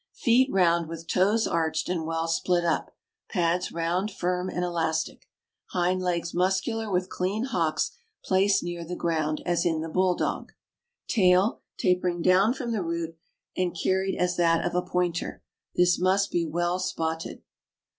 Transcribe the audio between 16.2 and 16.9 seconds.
be well